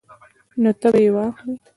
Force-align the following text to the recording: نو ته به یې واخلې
نو 0.61 0.69
ته 0.79 0.87
به 0.93 0.99
یې 1.03 1.09
واخلې 1.15 1.53